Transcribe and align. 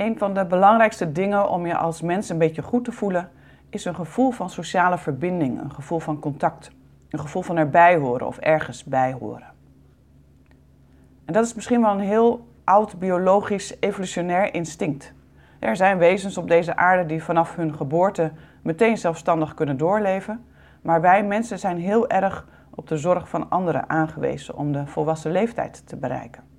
Een 0.00 0.18
van 0.18 0.34
de 0.34 0.46
belangrijkste 0.46 1.12
dingen 1.12 1.48
om 1.48 1.66
je 1.66 1.76
als 1.76 2.00
mens 2.00 2.28
een 2.28 2.38
beetje 2.38 2.62
goed 2.62 2.84
te 2.84 2.92
voelen, 2.92 3.30
is 3.68 3.84
een 3.84 3.94
gevoel 3.94 4.30
van 4.30 4.50
sociale 4.50 4.98
verbinding, 4.98 5.60
een 5.60 5.72
gevoel 5.72 5.98
van 5.98 6.18
contact, 6.18 6.70
een 7.08 7.18
gevoel 7.18 7.42
van 7.42 7.56
erbij 7.56 7.96
horen 7.96 8.26
of 8.26 8.38
ergens 8.38 8.84
bij 8.84 9.12
horen. 9.12 9.52
En 11.24 11.32
dat 11.32 11.44
is 11.44 11.54
misschien 11.54 11.80
wel 11.80 11.90
een 11.90 12.00
heel 12.00 12.48
oud 12.64 12.98
biologisch 12.98 13.76
evolutionair 13.80 14.54
instinct. 14.54 15.12
Er 15.58 15.76
zijn 15.76 15.98
wezens 15.98 16.38
op 16.38 16.48
deze 16.48 16.76
aarde 16.76 17.06
die 17.06 17.22
vanaf 17.22 17.56
hun 17.56 17.74
geboorte 17.74 18.32
meteen 18.62 18.98
zelfstandig 18.98 19.54
kunnen 19.54 19.76
doorleven, 19.76 20.44
maar 20.82 21.00
wij 21.00 21.24
mensen 21.24 21.58
zijn 21.58 21.78
heel 21.78 22.08
erg 22.08 22.46
op 22.70 22.88
de 22.88 22.96
zorg 22.96 23.28
van 23.28 23.50
anderen 23.50 23.88
aangewezen 23.88 24.56
om 24.56 24.72
de 24.72 24.86
volwassen 24.86 25.32
leeftijd 25.32 25.86
te 25.86 25.96
bereiken. 25.96 26.49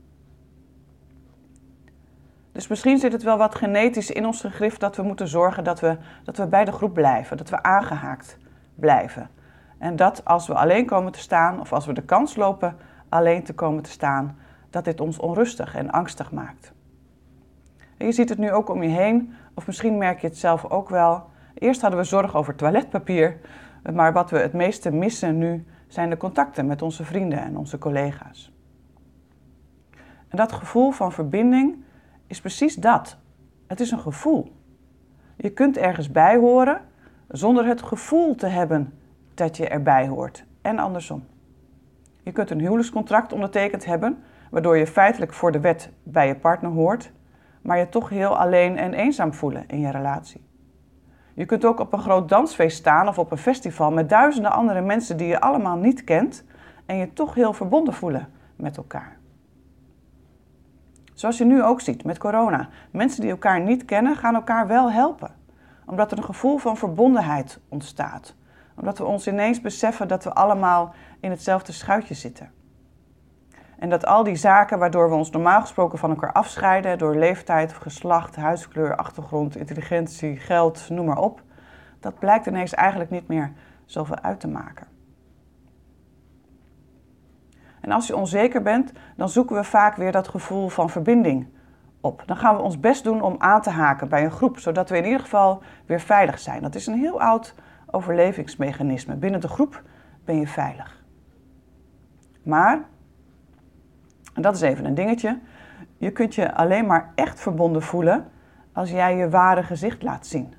Dus 2.51 2.67
misschien 2.67 2.97
zit 2.97 3.11
het 3.11 3.23
wel 3.23 3.37
wat 3.37 3.55
genetisch 3.55 4.11
in 4.11 4.25
ons 4.25 4.41
gegrift 4.41 4.79
dat 4.79 4.95
we 4.95 5.03
moeten 5.03 5.27
zorgen 5.27 5.63
dat 5.63 5.79
we, 5.79 5.97
dat 6.23 6.37
we 6.37 6.47
bij 6.47 6.65
de 6.65 6.71
groep 6.71 6.93
blijven, 6.93 7.37
dat 7.37 7.49
we 7.49 7.63
aangehaakt 7.63 8.37
blijven. 8.75 9.29
En 9.77 9.95
dat 9.95 10.25
als 10.25 10.47
we 10.47 10.53
alleen 10.53 10.85
komen 10.85 11.11
te 11.11 11.19
staan 11.19 11.59
of 11.59 11.73
als 11.73 11.85
we 11.85 11.93
de 11.93 12.03
kans 12.03 12.35
lopen 12.35 12.77
alleen 13.09 13.43
te 13.43 13.53
komen 13.53 13.83
te 13.83 13.89
staan, 13.89 14.37
dat 14.69 14.85
dit 14.85 15.01
ons 15.01 15.19
onrustig 15.19 15.75
en 15.75 15.91
angstig 15.91 16.31
maakt. 16.31 16.73
En 17.97 18.05
je 18.05 18.11
ziet 18.11 18.29
het 18.29 18.37
nu 18.37 18.51
ook 18.51 18.69
om 18.69 18.83
je 18.83 18.89
heen, 18.89 19.33
of 19.53 19.67
misschien 19.67 19.97
merk 19.97 20.21
je 20.21 20.27
het 20.27 20.37
zelf 20.37 20.65
ook 20.65 20.89
wel. 20.89 21.29
Eerst 21.53 21.81
hadden 21.81 21.99
we 21.99 22.05
zorg 22.05 22.35
over 22.35 22.55
toiletpapier, 22.55 23.37
maar 23.93 24.13
wat 24.13 24.29
we 24.29 24.37
het 24.37 24.53
meeste 24.53 24.91
missen 24.91 25.37
nu 25.37 25.65
zijn 25.87 26.09
de 26.09 26.17
contacten 26.17 26.65
met 26.65 26.81
onze 26.81 27.03
vrienden 27.03 27.39
en 27.39 27.57
onze 27.57 27.77
collega's. 27.77 28.53
En 30.27 30.37
dat 30.37 30.51
gevoel 30.51 30.91
van 30.91 31.11
verbinding 31.11 31.83
is 32.31 32.41
precies 32.41 32.75
dat. 32.75 33.17
Het 33.67 33.79
is 33.79 33.91
een 33.91 33.99
gevoel. 33.99 34.51
Je 35.35 35.49
kunt 35.49 35.77
ergens 35.77 36.11
bij 36.11 36.37
horen 36.37 36.81
zonder 37.27 37.65
het 37.65 37.81
gevoel 37.81 38.35
te 38.35 38.47
hebben 38.47 38.93
dat 39.33 39.57
je 39.57 39.67
erbij 39.67 40.07
hoort 40.07 40.45
en 40.61 40.79
andersom. 40.79 41.23
Je 42.23 42.31
kunt 42.31 42.49
een 42.49 42.59
huwelijkscontract 42.59 43.33
ondertekend 43.33 43.85
hebben, 43.85 44.23
waardoor 44.49 44.77
je 44.77 44.87
feitelijk 44.87 45.33
voor 45.33 45.51
de 45.51 45.59
wet 45.59 45.91
bij 46.03 46.27
je 46.27 46.35
partner 46.35 46.71
hoort, 46.71 47.11
maar 47.61 47.77
je 47.77 47.89
toch 47.89 48.09
heel 48.09 48.37
alleen 48.37 48.77
en 48.77 48.93
eenzaam 48.93 49.33
voelen 49.33 49.63
in 49.67 49.79
je 49.79 49.91
relatie. 49.91 50.43
Je 51.33 51.45
kunt 51.45 51.65
ook 51.65 51.79
op 51.79 51.93
een 51.93 51.99
groot 51.99 52.29
dansfeest 52.29 52.77
staan 52.77 53.07
of 53.07 53.19
op 53.19 53.31
een 53.31 53.37
festival 53.37 53.91
met 53.91 54.09
duizenden 54.09 54.51
andere 54.51 54.81
mensen 54.81 55.17
die 55.17 55.27
je 55.27 55.41
allemaal 55.41 55.77
niet 55.77 56.03
kent 56.03 56.43
en 56.85 56.95
je 56.95 57.13
toch 57.13 57.33
heel 57.33 57.53
verbonden 57.53 57.93
voelen 57.93 58.27
met 58.55 58.77
elkaar. 58.77 59.19
Zoals 61.21 61.37
je 61.37 61.45
nu 61.45 61.63
ook 61.63 61.81
ziet 61.81 62.03
met 62.03 62.17
corona. 62.17 62.69
Mensen 62.91 63.21
die 63.21 63.31
elkaar 63.31 63.61
niet 63.61 63.85
kennen 63.85 64.15
gaan 64.15 64.35
elkaar 64.35 64.67
wel 64.67 64.91
helpen. 64.91 65.31
Omdat 65.85 66.11
er 66.11 66.17
een 66.17 66.23
gevoel 66.23 66.57
van 66.57 66.77
verbondenheid 66.77 67.59
ontstaat. 67.69 68.35
Omdat 68.75 68.97
we 68.97 69.05
ons 69.05 69.27
ineens 69.27 69.61
beseffen 69.61 70.07
dat 70.07 70.23
we 70.23 70.33
allemaal 70.33 70.93
in 71.19 71.29
hetzelfde 71.29 71.71
schuitje 71.71 72.13
zitten. 72.13 72.51
En 73.79 73.89
dat 73.89 74.05
al 74.05 74.23
die 74.23 74.35
zaken 74.35 74.79
waardoor 74.79 75.09
we 75.09 75.15
ons 75.15 75.29
normaal 75.29 75.61
gesproken 75.61 75.97
van 75.97 76.09
elkaar 76.09 76.31
afscheiden, 76.31 76.97
door 76.97 77.15
leeftijd, 77.15 77.73
geslacht, 77.73 78.35
huidskleur, 78.35 78.95
achtergrond, 78.95 79.55
intelligentie, 79.55 80.37
geld, 80.37 80.89
noem 80.89 81.05
maar 81.05 81.17
op, 81.17 81.41
dat 81.99 82.19
blijkt 82.19 82.45
ineens 82.45 82.73
eigenlijk 82.73 83.09
niet 83.09 83.27
meer 83.27 83.51
zoveel 83.85 84.19
uit 84.19 84.39
te 84.39 84.47
maken. 84.47 84.87
En 87.81 87.91
als 87.91 88.07
je 88.07 88.15
onzeker 88.15 88.61
bent, 88.61 88.91
dan 89.15 89.29
zoeken 89.29 89.55
we 89.55 89.63
vaak 89.63 89.95
weer 89.95 90.11
dat 90.11 90.27
gevoel 90.27 90.69
van 90.69 90.89
verbinding 90.89 91.47
op. 92.01 92.23
Dan 92.25 92.37
gaan 92.37 92.55
we 92.55 92.61
ons 92.61 92.79
best 92.79 93.03
doen 93.03 93.21
om 93.21 93.35
aan 93.37 93.61
te 93.61 93.69
haken 93.69 94.09
bij 94.09 94.23
een 94.23 94.31
groep, 94.31 94.59
zodat 94.59 94.89
we 94.89 94.97
in 94.97 95.05
ieder 95.05 95.19
geval 95.19 95.61
weer 95.85 95.99
veilig 95.99 96.39
zijn. 96.39 96.61
Dat 96.61 96.75
is 96.75 96.87
een 96.87 96.99
heel 96.99 97.21
oud 97.21 97.55
overlevingsmechanisme. 97.91 99.15
Binnen 99.15 99.41
de 99.41 99.47
groep 99.47 99.83
ben 100.25 100.39
je 100.39 100.47
veilig. 100.47 101.03
Maar 102.43 102.85
en 104.33 104.41
dat 104.41 104.55
is 104.55 104.61
even 104.61 104.85
een 104.85 104.95
dingetje. 104.95 105.39
Je 105.97 106.11
kunt 106.11 106.35
je 106.35 106.53
alleen 106.53 106.85
maar 106.85 107.11
echt 107.15 107.39
verbonden 107.39 107.81
voelen 107.81 108.25
als 108.73 108.89
jij 108.91 109.15
je 109.15 109.29
ware 109.29 109.63
gezicht 109.63 110.03
laat 110.03 110.25
zien. 110.27 110.53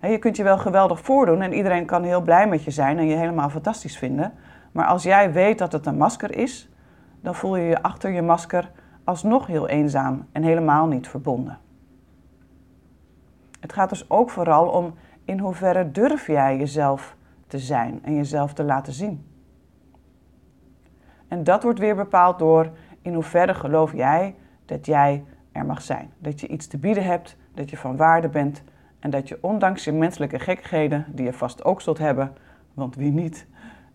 je 0.00 0.18
kunt 0.18 0.36
je 0.36 0.42
wel 0.42 0.58
geweldig 0.58 1.00
voordoen 1.00 1.42
en 1.42 1.52
iedereen 1.52 1.86
kan 1.86 2.02
heel 2.02 2.20
blij 2.20 2.48
met 2.48 2.64
je 2.64 2.70
zijn 2.70 2.98
en 2.98 3.06
je 3.06 3.16
helemaal 3.16 3.50
fantastisch 3.50 3.98
vinden. 3.98 4.32
Maar 4.72 4.86
als 4.86 5.02
jij 5.02 5.32
weet 5.32 5.58
dat 5.58 5.72
het 5.72 5.86
een 5.86 5.96
masker 5.96 6.36
is, 6.36 6.70
dan 7.20 7.34
voel 7.34 7.56
je 7.56 7.64
je 7.64 7.82
achter 7.82 8.10
je 8.10 8.22
masker 8.22 8.70
alsnog 9.04 9.46
heel 9.46 9.68
eenzaam 9.68 10.26
en 10.32 10.42
helemaal 10.42 10.86
niet 10.86 11.08
verbonden. 11.08 11.58
Het 13.60 13.72
gaat 13.72 13.88
dus 13.88 14.10
ook 14.10 14.30
vooral 14.30 14.68
om 14.68 14.94
in 15.24 15.38
hoeverre 15.38 15.90
durf 15.90 16.26
jij 16.26 16.56
jezelf 16.56 17.16
te 17.46 17.58
zijn 17.58 17.98
en 18.02 18.14
jezelf 18.14 18.52
te 18.52 18.64
laten 18.64 18.92
zien. 18.92 19.26
En 21.28 21.44
dat 21.44 21.62
wordt 21.62 21.78
weer 21.78 21.96
bepaald 21.96 22.38
door 22.38 22.70
in 23.02 23.14
hoeverre 23.14 23.54
geloof 23.54 23.92
jij 23.92 24.34
dat 24.64 24.86
jij 24.86 25.24
er 25.52 25.66
mag 25.66 25.82
zijn? 25.82 26.10
Dat 26.18 26.40
je 26.40 26.46
iets 26.46 26.66
te 26.66 26.78
bieden 26.78 27.04
hebt, 27.04 27.36
dat 27.54 27.70
je 27.70 27.76
van 27.76 27.96
waarde 27.96 28.28
bent 28.28 28.62
en 28.98 29.10
dat 29.10 29.28
je 29.28 29.38
ondanks 29.40 29.84
je 29.84 29.92
menselijke 29.92 30.38
gekheden, 30.38 31.06
die 31.08 31.24
je 31.24 31.32
vast 31.32 31.64
ook 31.64 31.80
zult 31.80 31.98
hebben, 31.98 32.32
want 32.74 32.94
wie 32.94 33.12
niet, 33.12 33.46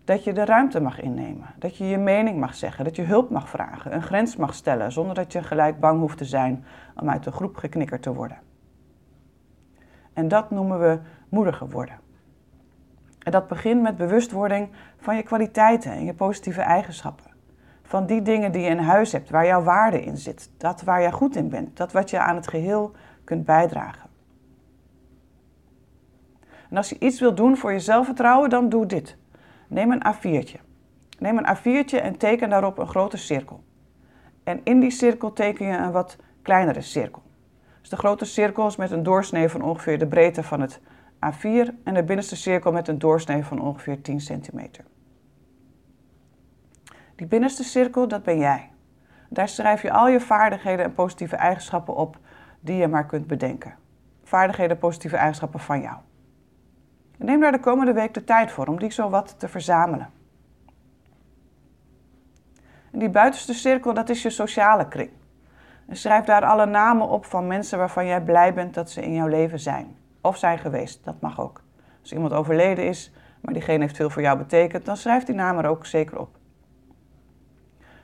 dat 0.08 0.24
je 0.24 0.32
de 0.32 0.44
ruimte 0.44 0.80
mag 0.80 1.00
innemen. 1.00 1.46
Dat 1.58 1.76
je 1.76 1.84
je 1.84 1.98
mening 1.98 2.40
mag 2.40 2.54
zeggen, 2.54 2.84
dat 2.84 2.96
je 2.96 3.02
hulp 3.02 3.30
mag 3.30 3.48
vragen, 3.48 3.94
een 3.94 4.02
grens 4.02 4.36
mag 4.36 4.54
stellen, 4.54 4.92
zonder 4.92 5.14
dat 5.14 5.32
je 5.32 5.42
gelijk 5.42 5.80
bang 5.80 6.00
hoeft 6.00 6.18
te 6.18 6.24
zijn 6.24 6.64
om 6.96 7.10
uit 7.10 7.24
de 7.24 7.30
groep 7.30 7.56
geknikkerd 7.56 8.02
te 8.02 8.14
worden. 8.14 8.38
En 10.12 10.28
dat 10.28 10.50
noemen 10.50 10.80
we 10.80 10.98
moediger 11.28 11.68
worden. 11.68 12.00
En 13.18 13.32
dat 13.32 13.48
begint 13.48 13.82
met 13.82 13.96
bewustwording 13.96 14.68
van 14.98 15.16
je 15.16 15.22
kwaliteiten 15.22 15.92
en 15.92 16.04
je 16.04 16.14
positieve 16.14 16.60
eigenschappen 16.60 17.30
van 17.82 18.06
die 18.06 18.22
dingen 18.22 18.52
die 18.52 18.62
je 18.62 18.68
in 18.68 18.78
huis 18.78 19.12
hebt, 19.12 19.30
waar 19.30 19.46
jouw 19.46 19.62
waarde 19.62 20.02
in 20.02 20.16
zit. 20.16 20.50
Dat 20.56 20.82
waar 20.82 21.02
je 21.02 21.12
goed 21.12 21.36
in 21.36 21.48
bent, 21.48 21.76
dat 21.76 21.92
wat 21.92 22.10
je 22.10 22.18
aan 22.18 22.36
het 22.36 22.48
geheel 22.48 22.92
kunt 23.24 23.44
bijdragen. 23.44 24.10
En 26.70 26.76
als 26.76 26.88
je 26.88 26.98
iets 26.98 27.20
wilt 27.20 27.36
doen 27.36 27.56
voor 27.56 27.72
je 27.72 27.80
zelfvertrouwen, 27.80 28.50
dan 28.50 28.68
doe 28.68 28.86
dit. 28.86 29.16
Neem 29.68 29.92
een 29.92 30.02
A4'tje. 30.14 30.60
Neem 31.18 31.38
een 31.38 31.56
A4'tje 31.56 32.02
en 32.02 32.16
teken 32.18 32.50
daarop 32.50 32.78
een 32.78 32.88
grote 32.88 33.16
cirkel. 33.16 33.64
En 34.44 34.60
in 34.64 34.80
die 34.80 34.90
cirkel 34.90 35.32
teken 35.32 35.66
je 35.66 35.76
een 35.76 35.92
wat 35.92 36.16
kleinere 36.42 36.80
cirkel. 36.80 37.22
Dus 37.80 37.88
de 37.88 37.96
grote 37.96 38.24
cirkel 38.24 38.66
is 38.66 38.76
met 38.76 38.90
een 38.90 39.02
doorsnee 39.02 39.48
van 39.48 39.62
ongeveer 39.62 39.98
de 39.98 40.06
breedte 40.06 40.42
van 40.42 40.60
het 40.60 40.80
A4 41.26 41.82
en 41.84 41.94
de 41.94 42.04
binnenste 42.04 42.36
cirkel 42.36 42.72
met 42.72 42.88
een 42.88 42.98
doorsnee 42.98 43.44
van 43.44 43.60
ongeveer 43.60 44.00
10 44.00 44.20
centimeter. 44.20 44.84
Die 47.16 47.26
binnenste 47.26 47.64
cirkel, 47.64 48.08
dat 48.08 48.22
ben 48.22 48.38
jij. 48.38 48.70
Daar 49.28 49.48
schrijf 49.48 49.82
je 49.82 49.92
al 49.92 50.08
je 50.08 50.20
vaardigheden 50.20 50.84
en 50.84 50.94
positieve 50.94 51.36
eigenschappen 51.36 51.94
op 51.94 52.18
die 52.60 52.76
je 52.76 52.88
maar 52.88 53.06
kunt 53.06 53.26
bedenken. 53.26 53.74
Vaardigheden 54.24 54.72
en 54.74 54.78
positieve 54.78 55.16
eigenschappen 55.16 55.60
van 55.60 55.80
jou. 55.80 55.96
Neem 57.26 57.40
daar 57.40 57.52
de 57.52 57.60
komende 57.60 57.92
week 57.92 58.14
de 58.14 58.24
tijd 58.24 58.52
voor 58.52 58.66
om 58.66 58.78
die 58.78 58.90
zo 58.90 59.10
wat 59.10 59.34
te 59.38 59.48
verzamelen. 59.48 60.10
En 62.92 62.98
die 62.98 63.10
buitenste 63.10 63.54
cirkel, 63.54 63.94
dat 63.94 64.08
is 64.08 64.22
je 64.22 64.30
sociale 64.30 64.88
kring. 64.88 65.10
En 65.86 65.96
schrijf 65.96 66.24
daar 66.24 66.44
alle 66.44 66.66
namen 66.66 67.08
op 67.08 67.24
van 67.24 67.46
mensen 67.46 67.78
waarvan 67.78 68.06
jij 68.06 68.22
blij 68.22 68.54
bent 68.54 68.74
dat 68.74 68.90
ze 68.90 69.02
in 69.02 69.14
jouw 69.14 69.26
leven 69.26 69.60
zijn. 69.60 69.96
Of 70.20 70.36
zijn 70.36 70.58
geweest, 70.58 71.04
dat 71.04 71.20
mag 71.20 71.40
ook. 71.40 71.62
Als 72.00 72.12
iemand 72.12 72.32
overleden 72.32 72.86
is, 72.86 73.12
maar 73.40 73.52
diegene 73.52 73.80
heeft 73.80 73.96
veel 73.96 74.10
voor 74.10 74.22
jou 74.22 74.38
betekend, 74.38 74.84
dan 74.84 74.96
schrijf 74.96 75.24
die 75.24 75.34
naam 75.34 75.58
er 75.58 75.66
ook 75.66 75.86
zeker 75.86 76.18
op. 76.18 76.36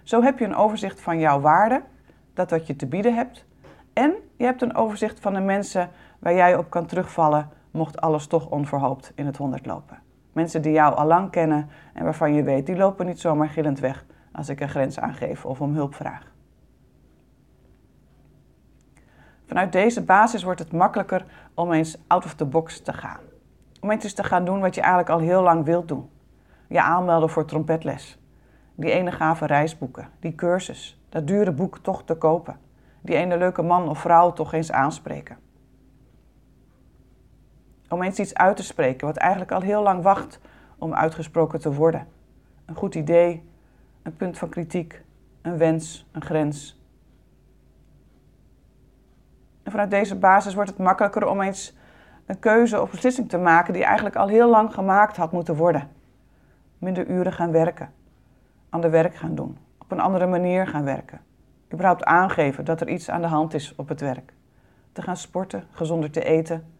Zo 0.02 0.22
heb 0.22 0.38
je 0.38 0.44
een 0.44 0.56
overzicht 0.56 1.00
van 1.00 1.18
jouw 1.18 1.40
waarde, 1.40 1.82
dat 2.34 2.50
wat 2.50 2.66
je 2.66 2.76
te 2.76 2.86
bieden 2.86 3.14
hebt. 3.14 3.44
En 3.92 4.14
je 4.36 4.44
hebt 4.44 4.62
een 4.62 4.74
overzicht 4.74 5.20
van 5.20 5.34
de 5.34 5.40
mensen 5.40 5.90
waar 6.18 6.34
jij 6.34 6.56
op 6.56 6.70
kan 6.70 6.86
terugvallen, 6.86 7.50
mocht 7.74 8.00
alles 8.00 8.26
toch 8.26 8.46
onverhoopt 8.50 9.12
in 9.14 9.26
het 9.26 9.36
honderd 9.36 9.66
lopen. 9.66 9.98
Mensen 10.32 10.62
die 10.62 10.72
jou 10.72 10.94
al 10.94 11.06
lang 11.06 11.30
kennen 11.30 11.68
en 11.94 12.04
waarvan 12.04 12.34
je 12.34 12.42
weet, 12.42 12.66
die 12.66 12.76
lopen 12.76 13.06
niet 13.06 13.20
zomaar 13.20 13.48
gillend 13.48 13.80
weg 13.80 14.04
als 14.32 14.48
ik 14.48 14.60
een 14.60 14.68
grens 14.68 14.98
aangeef 14.98 15.44
of 15.44 15.60
om 15.60 15.74
hulp 15.74 15.94
vraag. 15.94 16.32
Vanuit 19.46 19.72
deze 19.72 20.02
basis 20.02 20.42
wordt 20.42 20.60
het 20.60 20.72
makkelijker 20.72 21.26
om 21.54 21.72
eens 21.72 21.98
out 22.06 22.24
of 22.24 22.34
the 22.34 22.44
box 22.44 22.80
te 22.80 22.92
gaan. 22.92 23.20
Om 23.80 23.90
eens 23.90 24.12
te 24.12 24.24
gaan 24.24 24.44
doen 24.44 24.60
wat 24.60 24.74
je 24.74 24.80
eigenlijk 24.80 25.10
al 25.10 25.18
heel 25.18 25.42
lang 25.42 25.64
wilt 25.64 25.88
doen. 25.88 26.10
Je 26.68 26.82
aanmelden 26.82 27.30
voor 27.30 27.44
trompetles 27.44 28.18
die 28.74 28.90
ene 28.90 29.12
gave 29.12 29.46
reisboeken, 29.46 30.08
die 30.20 30.34
cursus, 30.34 31.00
dat 31.08 31.26
dure 31.26 31.52
boek 31.52 31.78
toch 31.78 32.04
te 32.04 32.14
kopen, 32.14 32.58
die 33.00 33.16
ene 33.16 33.36
leuke 33.38 33.62
man 33.62 33.88
of 33.88 33.98
vrouw 33.98 34.32
toch 34.32 34.52
eens 34.52 34.72
aanspreken. 34.72 35.36
Om 37.94 38.02
eens 38.02 38.18
iets 38.18 38.34
uit 38.34 38.56
te 38.56 38.62
spreken 38.62 39.06
wat 39.06 39.16
eigenlijk 39.16 39.52
al 39.52 39.60
heel 39.60 39.82
lang 39.82 40.02
wacht 40.02 40.40
om 40.78 40.94
uitgesproken 40.94 41.60
te 41.60 41.72
worden. 41.72 42.06
Een 42.66 42.74
goed 42.74 42.94
idee, 42.94 43.48
een 44.02 44.16
punt 44.16 44.38
van 44.38 44.48
kritiek, 44.48 45.02
een 45.42 45.58
wens, 45.58 46.06
een 46.12 46.22
grens. 46.22 46.80
En 49.62 49.70
vanuit 49.70 49.90
deze 49.90 50.16
basis 50.16 50.54
wordt 50.54 50.70
het 50.70 50.78
makkelijker 50.78 51.26
om 51.26 51.40
eens 51.40 51.76
een 52.26 52.38
keuze 52.38 52.82
of 52.82 52.90
beslissing 52.90 53.28
te 53.28 53.38
maken 53.38 53.72
die 53.72 53.84
eigenlijk 53.84 54.16
al 54.16 54.28
heel 54.28 54.50
lang 54.50 54.74
gemaakt 54.74 55.16
had 55.16 55.32
moeten 55.32 55.56
worden. 55.56 55.90
Minder 56.78 57.06
uren 57.06 57.32
gaan 57.32 57.52
werken, 57.52 57.92
ander 58.68 58.90
werk 58.90 59.14
gaan 59.14 59.34
doen, 59.34 59.58
op 59.78 59.90
een 59.90 60.00
andere 60.00 60.26
manier 60.26 60.66
gaan 60.66 60.84
werken. 60.84 61.20
Überhaupt 61.72 62.04
aangeven 62.04 62.64
dat 62.64 62.80
er 62.80 62.88
iets 62.88 63.10
aan 63.10 63.20
de 63.20 63.26
hand 63.26 63.54
is 63.54 63.74
op 63.76 63.88
het 63.88 64.00
werk. 64.00 64.32
Te 64.92 65.02
gaan 65.02 65.16
sporten, 65.16 65.64
gezonder 65.70 66.10
te 66.10 66.24
eten. 66.24 66.72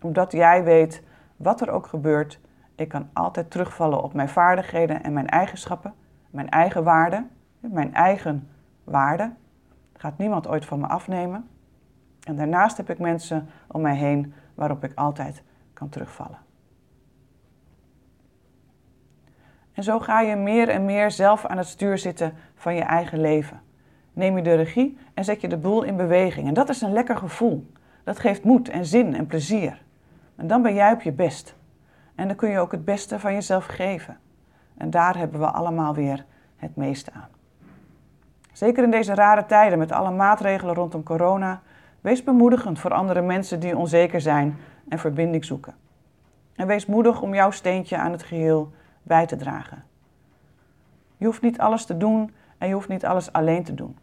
Omdat 0.00 0.32
jij 0.32 0.64
weet, 0.64 1.02
wat 1.36 1.60
er 1.60 1.70
ook 1.70 1.86
gebeurt, 1.86 2.40
ik 2.74 2.88
kan 2.88 3.08
altijd 3.12 3.50
terugvallen 3.50 4.02
op 4.02 4.12
mijn 4.12 4.28
vaardigheden 4.28 5.02
en 5.02 5.12
mijn 5.12 5.28
eigenschappen, 5.28 5.94
mijn 6.30 6.48
eigen 6.48 6.84
waarden, 6.84 7.30
mijn 7.60 7.94
eigen 7.94 8.48
waarde. 8.84 9.32
Gaat 9.96 10.18
niemand 10.18 10.48
ooit 10.48 10.64
van 10.64 10.80
me 10.80 10.86
afnemen. 10.86 11.48
En 12.20 12.36
daarnaast 12.36 12.76
heb 12.76 12.90
ik 12.90 12.98
mensen 12.98 13.48
om 13.66 13.80
mij 13.80 13.96
heen 13.96 14.34
waarop 14.54 14.84
ik 14.84 14.92
altijd 14.94 15.42
kan 15.72 15.88
terugvallen. 15.88 16.38
En 19.72 19.82
zo 19.82 19.98
ga 19.98 20.20
je 20.20 20.36
meer 20.36 20.68
en 20.68 20.84
meer 20.84 21.10
zelf 21.10 21.46
aan 21.46 21.58
het 21.58 21.66
stuur 21.66 21.98
zitten 21.98 22.32
van 22.54 22.74
je 22.74 22.82
eigen 22.82 23.20
leven. 23.20 23.60
Neem 24.12 24.36
je 24.36 24.42
de 24.42 24.54
regie 24.54 24.98
en 25.14 25.24
zet 25.24 25.40
je 25.40 25.48
de 25.48 25.56
boel 25.56 25.82
in 25.82 25.96
beweging. 25.96 26.48
En 26.48 26.54
dat 26.54 26.68
is 26.68 26.80
een 26.80 26.92
lekker 26.92 27.16
gevoel. 27.16 27.70
Dat 28.04 28.18
geeft 28.18 28.44
moed 28.44 28.68
en 28.68 28.84
zin 28.84 29.14
en 29.14 29.26
plezier. 29.26 29.82
En 30.40 30.46
dan 30.46 30.62
ben 30.62 30.74
jij 30.74 30.92
op 30.92 31.02
je 31.02 31.12
best. 31.12 31.54
En 32.14 32.26
dan 32.26 32.36
kun 32.36 32.50
je 32.50 32.58
ook 32.58 32.72
het 32.72 32.84
beste 32.84 33.18
van 33.18 33.32
jezelf 33.32 33.66
geven. 33.66 34.18
En 34.76 34.90
daar 34.90 35.16
hebben 35.16 35.40
we 35.40 35.46
allemaal 35.46 35.94
weer 35.94 36.24
het 36.56 36.76
meeste 36.76 37.10
aan. 37.12 37.28
Zeker 38.52 38.82
in 38.84 38.90
deze 38.90 39.14
rare 39.14 39.46
tijden 39.46 39.78
met 39.78 39.92
alle 39.92 40.10
maatregelen 40.10 40.74
rondom 40.74 41.02
corona, 41.02 41.60
wees 42.00 42.24
bemoedigend 42.24 42.78
voor 42.78 42.92
andere 42.92 43.20
mensen 43.20 43.60
die 43.60 43.76
onzeker 43.76 44.20
zijn 44.20 44.56
en 44.88 44.98
verbinding 44.98 45.44
zoeken. 45.44 45.74
En 46.54 46.66
wees 46.66 46.86
moedig 46.86 47.22
om 47.22 47.34
jouw 47.34 47.50
steentje 47.50 47.96
aan 47.96 48.12
het 48.12 48.22
geheel 48.22 48.72
bij 49.02 49.26
te 49.26 49.36
dragen. 49.36 49.84
Je 51.16 51.26
hoeft 51.26 51.42
niet 51.42 51.58
alles 51.58 51.84
te 51.84 51.96
doen 51.96 52.34
en 52.58 52.68
je 52.68 52.74
hoeft 52.74 52.88
niet 52.88 53.06
alles 53.06 53.32
alleen 53.32 53.64
te 53.64 53.74
doen. 53.74 53.98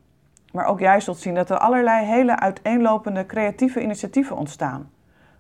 Maar 0.52 0.66
ook 0.66 0.80
jij 0.80 1.00
zult 1.00 1.18
zien 1.18 1.36
dat 1.36 1.50
er 1.50 1.58
allerlei 1.58 2.06
hele 2.06 2.40
uiteenlopende 2.40 3.26
creatieve 3.26 3.82
initiatieven 3.82 4.38
ontstaan. 4.38 4.90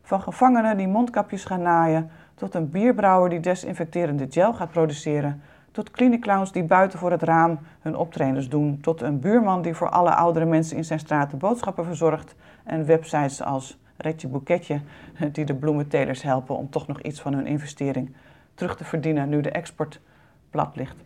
Van 0.08 0.22
gevangenen 0.22 0.78
die 0.78 0.88
mondkapjes 0.88 1.46
gaan 1.46 1.62
naaien, 1.62 2.10
tot 2.36 2.56
een 2.56 2.70
bierbrouwer 2.70 3.30
die 3.30 3.40
desinfecterende 3.40 4.28
gel 4.30 4.54
gaat 4.54 4.72
produceren, 4.72 5.42
tot 5.72 5.92
klinieclowns 5.92 6.52
die 6.52 6.64
buiten 6.64 7.00
voor 7.00 7.12
het 7.12 7.22
raam 7.22 7.60
hun 7.80 7.96
optredens 7.96 8.50
doen, 8.50 8.80
tot 8.82 9.02
een 9.02 9.20
buurman 9.20 9.62
die 9.62 9.74
voor 9.74 9.90
alle 9.90 10.16
oudere 10.16 10.46
mensen 10.46 10.78
in 10.78 10.86
zijn 10.86 11.00
straat 11.00 11.32
de 11.32 11.38
boodschappen 11.38 11.86
verzorgt 11.86 12.36
en 12.64 12.86
websites 12.86 13.42
als 13.42 13.78
Retje 13.98 14.28
Boeketje 14.28 14.82
die 15.32 15.46
de 15.46 15.56
bloementelers 15.56 16.22
helpen 16.22 16.58
om 16.58 16.70
toch 16.70 16.88
nog 16.88 17.02
iets 17.02 17.22
van 17.22 17.34
hun 17.34 17.48
investering 17.48 18.16
terug 18.54 18.76
te 18.76 18.84
verdienen 18.84 19.30
nu 19.30 19.42
de 19.42 19.52
export 19.52 20.02
plat 20.50 20.76
ligt. 20.76 20.98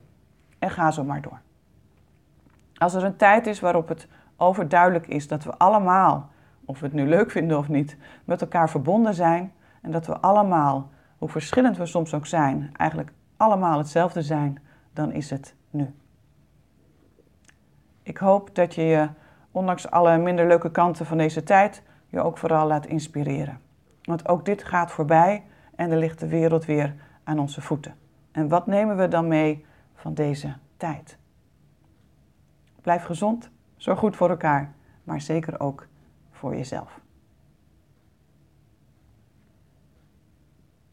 En 0.59 0.69
ga 0.69 0.91
zo 0.91 1.03
maar 1.03 1.21
door. 1.21 1.39
Als 2.77 2.93
er 2.93 3.03
een 3.03 3.15
tijd 3.15 3.47
is 3.47 3.59
waarop 3.59 3.87
het 3.87 4.07
overduidelijk 4.37 5.07
is 5.07 5.27
dat 5.27 5.43
we 5.43 5.57
allemaal, 5.57 6.29
of 6.71 6.79
we 6.79 6.85
het 6.85 6.95
nu 6.95 7.07
leuk 7.07 7.31
vinden 7.31 7.57
of 7.57 7.67
niet, 7.67 7.97
met 8.25 8.41
elkaar 8.41 8.69
verbonden 8.69 9.13
zijn 9.13 9.51
en 9.81 9.91
dat 9.91 10.05
we 10.05 10.17
allemaal, 10.17 10.89
hoe 11.17 11.29
verschillend 11.29 11.77
we 11.77 11.85
soms 11.85 12.13
ook 12.13 12.25
zijn, 12.25 12.69
eigenlijk 12.75 13.11
allemaal 13.37 13.77
hetzelfde 13.77 14.21
zijn, 14.21 14.59
dan 14.93 15.11
is 15.11 15.29
het 15.29 15.55
nu. 15.69 15.93
Ik 18.03 18.17
hoop 18.17 18.55
dat 18.55 18.75
je 18.75 18.81
je, 18.81 19.09
ondanks 19.51 19.89
alle 19.89 20.17
minder 20.17 20.47
leuke 20.47 20.71
kanten 20.71 21.05
van 21.05 21.17
deze 21.17 21.43
tijd, 21.43 21.83
je 22.07 22.21
ook 22.21 22.37
vooral 22.37 22.67
laat 22.67 22.85
inspireren. 22.85 23.59
Want 24.01 24.27
ook 24.27 24.45
dit 24.45 24.63
gaat 24.63 24.91
voorbij 24.91 25.43
en 25.75 25.91
er 25.91 25.97
ligt 25.97 26.19
de 26.19 26.27
wereld 26.27 26.65
weer 26.65 26.95
aan 27.23 27.39
onze 27.39 27.61
voeten. 27.61 27.95
En 28.31 28.47
wat 28.47 28.67
nemen 28.67 28.97
we 28.97 29.07
dan 29.07 29.27
mee 29.27 29.65
van 29.95 30.13
deze 30.13 30.53
tijd? 30.77 31.17
Blijf 32.81 33.03
gezond, 33.03 33.49
zorg 33.77 33.99
goed 33.99 34.15
voor 34.15 34.29
elkaar, 34.29 34.71
maar 35.03 35.21
zeker 35.21 35.59
ook 35.59 35.89
voor 36.41 36.55
jezelf. 36.55 37.00